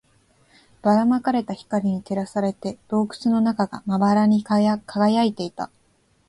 [0.81, 4.77] ばら撒かれた光に照らされて、洞窟の中がまばらに輝
[5.21, 5.69] いていた